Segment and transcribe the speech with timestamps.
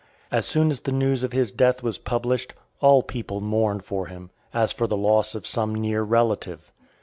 [0.31, 4.31] As soon as the news of his death was published, all people mourned for him,
[4.51, 6.71] as for the loss of some near relative.